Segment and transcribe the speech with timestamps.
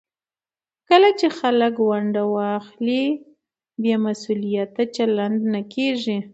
[0.87, 3.03] کله چې خلک ونډه واخلي،
[3.81, 6.17] بې مسوولیته چلند نه کېږي.